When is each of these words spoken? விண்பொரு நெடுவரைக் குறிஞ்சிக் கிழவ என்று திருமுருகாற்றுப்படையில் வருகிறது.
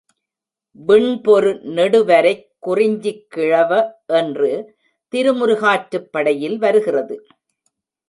விண்பொரு 0.87 1.51
நெடுவரைக் 1.63 2.45
குறிஞ்சிக் 2.59 3.29
கிழவ 3.29 4.01
என்று 4.05 4.75
திருமுருகாற்றுப்படையில் 5.13 6.57
வருகிறது. 6.57 7.25